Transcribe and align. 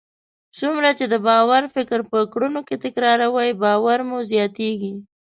څومره 0.59 0.89
چې 0.97 1.05
د 1.13 1.15
باور 1.27 1.63
فکر 1.75 1.99
په 2.11 2.19
کړنو 2.33 2.61
کې 2.67 2.75
تکراروئ، 2.83 3.51
باور 3.63 3.99
مو 4.09 4.19
زیاتیږي. 4.31 4.93